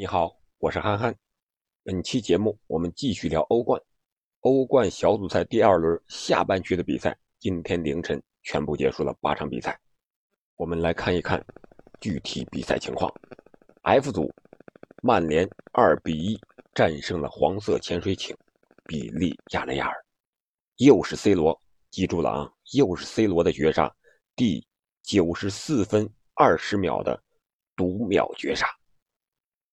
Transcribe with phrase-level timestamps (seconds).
[0.00, 1.12] 你好，我是憨憨。
[1.82, 3.82] 本期节目我们继续聊欧冠。
[4.42, 9.76] 欧冠小组赛第二轮下半区的比赛，今天凌晨全部结束了八场比赛。
[10.54, 11.44] 我们来看一看
[12.00, 13.12] 具体比赛情况。
[13.82, 14.32] F 组，
[15.02, 16.40] 曼联二比一
[16.72, 18.36] 战胜了黄色潜水艇
[18.84, 20.04] 比利亚雷亚尔，
[20.76, 21.60] 又是 C 罗，
[21.90, 23.92] 记住了啊，又是 C 罗的绝杀，
[24.36, 24.64] 第
[25.02, 27.20] 九十四分二十秒的
[27.74, 28.77] 读秒绝杀。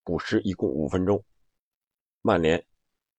[0.06, 1.22] 补时一共五分钟，
[2.22, 2.64] 曼联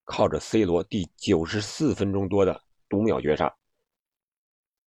[0.04, 3.52] 靠着 C 罗第九十四分钟多的读秒绝杀，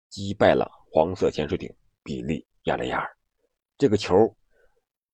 [0.10, 1.74] 击败了黄色潜水艇
[2.04, 3.18] 比利亚雷亚尔。
[3.78, 4.14] 这个球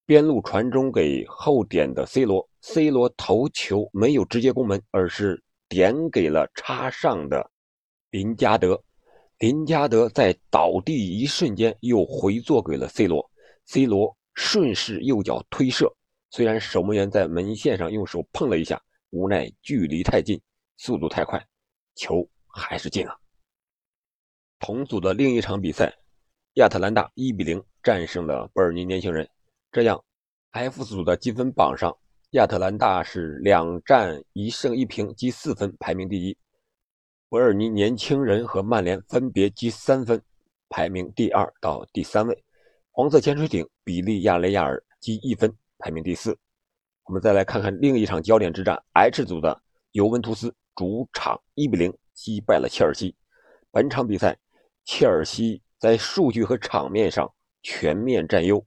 [0.08, 7.52] 边路传中给后点的 C 罗，C 罗头球没有直接攻门，而是点给了插上的
[8.10, 8.84] 林加德。
[9.38, 13.32] 林加德在倒地一瞬间又回做给了 C 罗
[13.66, 15.96] ，C 罗顺势右脚推射。
[16.32, 20.42] 虽然守门员在门线上用手碰了一下，无奈距离太近，
[20.78, 21.46] 速度太快，
[21.96, 23.20] 球还是进了。
[24.58, 25.94] 同组的另一场比赛，
[26.54, 29.30] 亚特兰大1比0战胜了伯尔尼年轻人，
[29.74, 30.02] 这样
[30.52, 31.94] F 组的积分榜上，
[32.30, 36.34] 亚特兰大是两战一胜一平积四分，排名第一；
[37.28, 40.24] 伯尔尼年轻人和曼联分别积三分，
[40.70, 42.34] 排名第二到第三位；
[42.92, 45.54] 黄色潜水艇比利亚雷亚尔积一分。
[45.82, 46.38] 排名第四，
[47.06, 49.60] 我们再来看看另一场焦点之战，H 组的
[49.94, 53.16] 尤文图斯主场1比0击败了切尔西。
[53.72, 54.38] 本场比赛，
[54.86, 57.28] 切尔西在数据和场面上
[57.64, 58.64] 全面占优，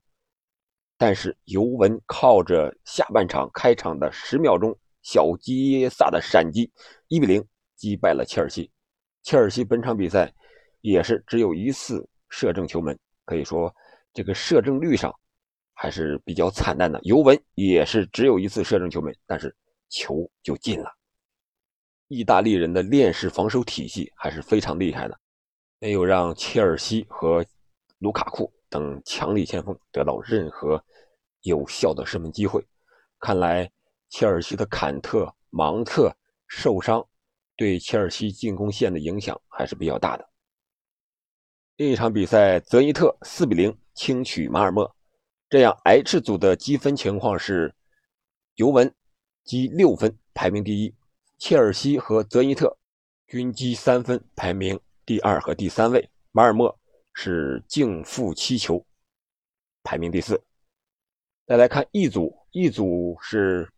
[0.98, 6.68] 但是尤文靠着下半场开场的十秒钟小基耶萨的闪击
[7.10, 8.68] ，1比0击败了切尔西。
[9.22, 10.34] 切尔西本场比赛
[10.80, 13.72] 也是只有一次射正球门，可以说
[14.12, 15.14] 这个射正率上。
[15.74, 16.98] 还是比较惨淡的。
[17.02, 19.54] 尤文也是只有一次射正球门，但是
[19.90, 20.90] 球就进了。
[22.08, 25.18] 意大利人的链式防守体系还是非常厉害的，
[25.78, 27.44] 没有让切尔西和
[27.98, 30.82] 卢卡库等强力前锋得到任何
[31.42, 32.64] 有效的射门机会。
[33.18, 33.70] 看来
[34.10, 36.14] 切尔西的坎特、芒特
[36.46, 37.04] 受伤，
[37.56, 40.28] 对切尔西进攻线的影响还是比较大的。
[41.76, 44.94] 另一场比赛，泽尼特四比零轻取马尔默。
[45.50, 47.72] 这样，H 组的积分情况是：
[48.56, 48.92] 尤文
[49.44, 50.92] 积六分，排名第一；
[51.38, 52.76] 切尔西和泽尼特
[53.28, 56.00] 均积三分，排名第二和第三位；
[56.32, 56.76] 马尔默
[57.12, 58.84] 是净负七球，
[59.84, 60.42] 排名第四。
[61.46, 63.70] 再来看 E 组，E 组是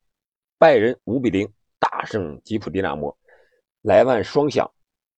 [0.56, 3.14] 拜仁五比零大胜吉普迪纳摩，
[3.82, 4.70] 莱万双响。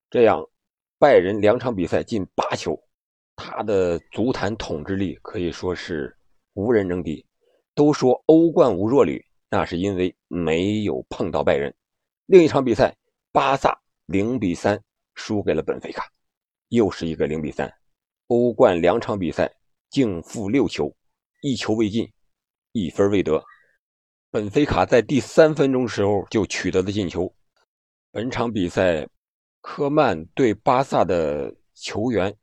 [0.09, 0.45] 这样，
[0.97, 2.77] 拜仁两场比赛进八球，
[3.35, 6.13] 他的足坛统治力可以说是。
[6.59, 7.25] 无人能敌。
[7.73, 11.73] 都说欧冠无弱旅，那是因为没有碰到拜仁。
[12.25, 12.93] 另一场比赛，
[13.31, 14.77] 巴萨零比三
[15.15, 16.03] 输给了本菲卡，
[16.67, 17.73] 又是一个零比三。
[18.27, 19.49] 欧冠两场比赛
[19.89, 20.93] 净负六球，
[21.41, 22.11] 一球未进，
[22.73, 23.41] 一分未得。
[24.29, 27.33] 本菲卡在第三分钟时候就取得了进球。
[28.11, 29.07] 本场比赛，
[29.61, 32.35] 科曼对巴萨的球员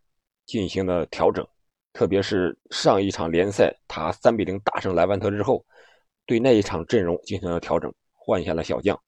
[0.46, 1.46] 进行了调整。
[1.96, 5.64] 特别是上一场联赛，他三比零大胜莱万特之后，
[6.26, 9.00] 对那一场阵容进行了调整，换下了小将，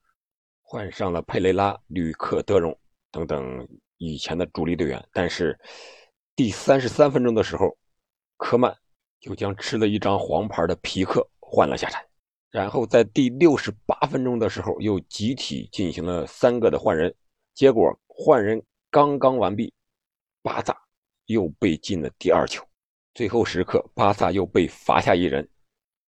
[0.62, 2.74] 换上了佩雷拉、吕克、德容
[3.10, 3.68] 等等
[3.98, 5.06] 以前的主力队员。
[5.12, 5.54] 但是
[6.34, 7.76] 第三十三分钟的时候，
[8.38, 8.74] 科曼
[9.20, 12.02] 就将吃了一张黄牌的皮克换了下场，
[12.50, 17.14] 然后在第六十八分钟的时候又集体进行了三个的换人，
[17.52, 19.70] 结果换人刚刚完毕，
[20.40, 20.74] 巴萨
[21.26, 22.64] 又被进了第二球。
[23.18, 25.48] 最后时刻，巴萨又被罚下一人。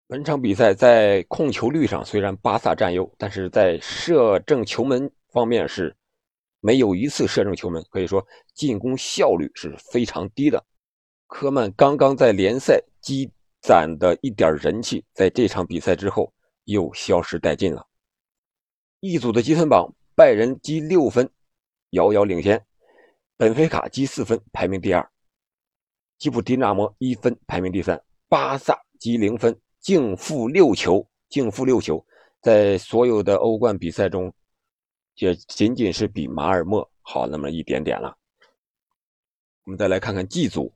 [0.08, 5.96] 本场比赛在控球率上虽然巴萨占优，但是在射正球门方面是
[6.62, 10.66] 没有一次射正球门，可以说进攻效率是非常低的。
[11.28, 16.34] 科曼刚刚在联赛积攒的一点人气，在这场比赛之后
[16.64, 17.86] 又消失殆尽了。
[19.00, 21.30] 一组的积分榜，拜仁积六分，
[21.92, 22.58] 遥遥领先；
[23.38, 25.08] 本菲卡积四分，排名第二。
[26.18, 32.04] 基普迪纳摩一分排名第三，巴萨积零分，净负六球，净负六球，
[32.42, 34.34] 在所有的欧冠比赛中，
[35.16, 38.16] 也仅仅是比马尔默好那么一点点了。
[39.66, 40.74] 我们再来看看 G 组，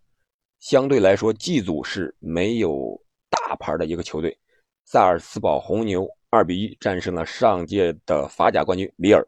[0.59, 4.37] 相对来说，G 组是没有大牌的一个球队，
[4.85, 9.25] 萨尔斯堡红牛二比一战胜了上届的法甲冠军里尔，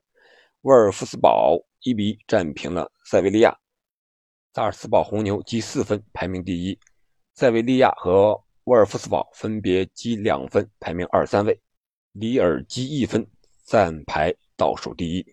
[0.64, 3.58] 沃尔夫斯堡一比一战平了塞维利亚。
[4.54, 6.78] 萨尔斯堡红牛积四分，排名第一；
[7.36, 11.54] 塞维利亚和沃尔夫斯堡分别积两分，排名二三位；
[12.12, 13.26] 里尔积一分，
[13.64, 15.26] 暂排倒数第一。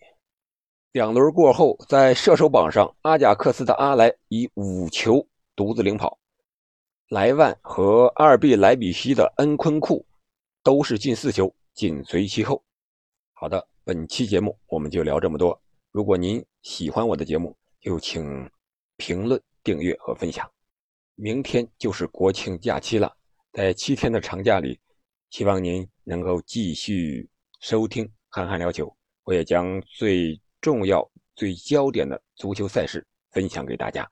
[0.93, 5.27] 两轮过后，在射手榜上，阿贾克斯的阿莱以五球
[5.57, 6.17] 独自领跑，
[7.09, 10.07] 莱万和阿尔毕莱比锡的恩昆库
[10.63, 12.63] 都是进四球，紧随其后。
[13.33, 15.61] 好的，本期节目我们就聊这么多。
[15.91, 18.49] 如果您喜欢我的节目，就请
[18.99, 20.49] 评论、订阅和分享。
[21.15, 23.17] 明天就是国庆假期了，
[23.53, 24.79] 在七天的长假里，
[25.31, 27.29] 希望您能够继续
[27.61, 28.87] 收听《憨憨聊球》，
[29.25, 34.09] 我也将最重要、最焦点的足球赛事分享给大家。